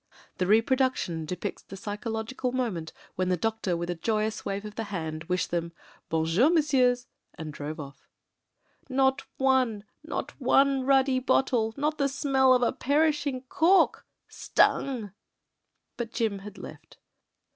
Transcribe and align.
The 0.39 0.45
^'reproduction" 0.45 1.27
depicts 1.27 1.61
the 1.61 1.77
psychological 1.77 2.51
moment 2.51 2.91
when 3.13 3.29
the 3.29 3.37
doctor 3.37 3.77
with 3.77 3.87
a 3.91 3.93
joyous 3.93 4.43
wave 4.43 4.65
of 4.65 4.73
the 4.73 4.85
hand 4.85 5.25
wished 5.25 5.51
them 5.51 5.73
''Bonjour, 6.09 6.51
messieurs/' 6.51 7.05
and 7.35 7.53
drove 7.53 7.79
off. 7.79 8.07
"Not 8.89 9.21
one— 9.37 9.83
not 10.03 10.31
one 10.41 10.87
ruddy 10.87 11.19
bottle— 11.19 11.75
not 11.77 11.99
the 11.99 12.09
smell 12.09 12.51
of 12.55 12.63
a 12.63 12.71
perishing 12.71 13.43
cork. 13.43 14.07
Stung!" 14.27 15.11
But 15.97 16.11
Jim 16.13 16.39
had 16.39 16.57
left. 16.57 16.97